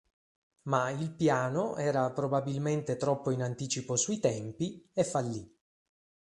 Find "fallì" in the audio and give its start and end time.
5.03-5.55